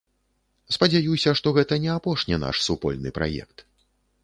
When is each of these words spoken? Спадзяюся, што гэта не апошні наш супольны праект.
Спадзяюся, 0.77 1.33
што 1.41 1.47
гэта 1.59 1.79
не 1.85 1.91
апошні 1.97 2.41
наш 2.47 2.65
супольны 2.71 3.09
праект. 3.21 3.57